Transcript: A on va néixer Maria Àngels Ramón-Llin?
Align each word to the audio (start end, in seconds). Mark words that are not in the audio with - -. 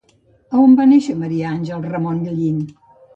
A 0.53 0.61
on 0.67 0.71
va 0.79 0.87
néixer 0.93 1.13
Maria 1.23 1.51
Àngels 1.57 1.85
Ramón-Llin? 1.91 2.57